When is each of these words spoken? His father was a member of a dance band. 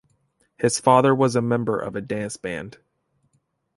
His 0.57 0.79
father 0.79 1.13
was 1.13 1.35
a 1.35 1.43
member 1.43 1.77
of 1.77 1.95
a 1.95 2.01
dance 2.01 2.35
band. 2.35 2.79